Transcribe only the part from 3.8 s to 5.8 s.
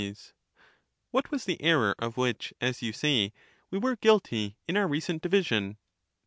guilty in our recent division